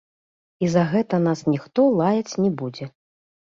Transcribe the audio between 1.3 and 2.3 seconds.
ніхто лаяць